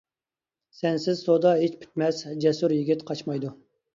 [0.77, 3.55] سەنسىز سودا ھېچ پۈتمەس، جەسۇر يىگىت قاچمايدۇ.